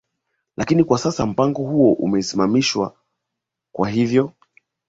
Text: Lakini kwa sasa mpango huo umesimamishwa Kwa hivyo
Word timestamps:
Lakini 0.57 0.83
kwa 0.83 0.97
sasa 0.97 1.25
mpango 1.25 1.61
huo 1.63 1.93
umesimamishwa 1.93 2.95
Kwa 3.71 3.89
hivyo 3.89 4.33